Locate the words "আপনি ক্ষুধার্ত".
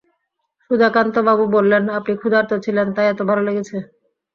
1.97-2.51